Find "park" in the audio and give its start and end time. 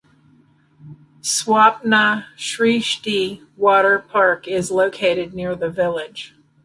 3.99-4.47